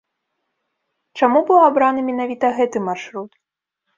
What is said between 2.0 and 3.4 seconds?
менавіта гэты маршрут?